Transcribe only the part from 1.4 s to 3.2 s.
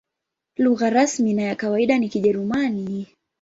ya kawaida ni Kijerumani.